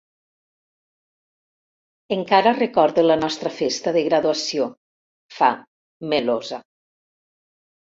Encara 2.17 2.53
recordo 2.61 3.03
la 3.09 3.19
nostra 3.25 3.53
festa 3.59 3.95
de 3.99 4.03
graduació 4.09 4.67
—fa, 4.73 5.53
melosa. 6.17 6.63